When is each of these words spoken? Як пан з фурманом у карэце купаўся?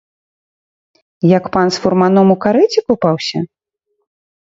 Як 1.37 1.43
пан 1.57 1.65
з 1.75 1.83
фурманом 1.83 2.27
у 2.35 2.37
карэце 2.47 2.79
купаўся? 2.87 3.37